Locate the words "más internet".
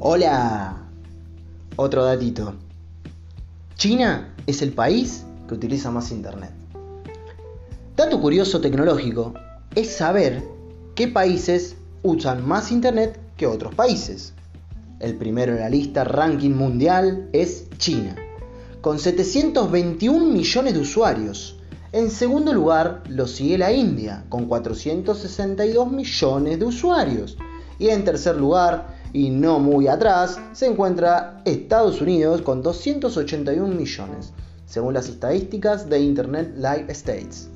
5.90-6.52, 12.46-13.18